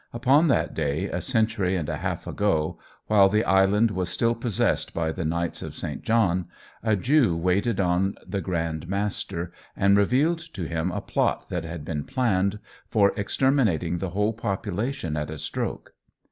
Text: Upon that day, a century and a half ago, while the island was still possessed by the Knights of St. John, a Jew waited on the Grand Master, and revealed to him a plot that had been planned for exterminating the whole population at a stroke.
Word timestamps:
Upon 0.13 0.47
that 0.47 0.73
day, 0.73 1.05
a 1.09 1.21
century 1.21 1.75
and 1.75 1.87
a 1.87 1.97
half 1.97 2.25
ago, 2.25 2.79
while 3.05 3.29
the 3.29 3.43
island 3.45 3.91
was 3.91 4.09
still 4.09 4.33
possessed 4.33 4.95
by 4.95 5.11
the 5.11 5.23
Knights 5.23 5.61
of 5.61 5.75
St. 5.75 6.01
John, 6.01 6.47
a 6.81 6.95
Jew 6.95 7.37
waited 7.37 7.79
on 7.79 8.15
the 8.27 8.41
Grand 8.41 8.87
Master, 8.89 9.51
and 9.77 9.95
revealed 9.95 10.39
to 10.55 10.63
him 10.67 10.91
a 10.91 11.01
plot 11.01 11.49
that 11.51 11.65
had 11.65 11.85
been 11.85 12.03
planned 12.03 12.57
for 12.89 13.13
exterminating 13.15 13.99
the 13.99 14.09
whole 14.09 14.33
population 14.33 15.15
at 15.15 15.29
a 15.29 15.37
stroke. 15.37 15.93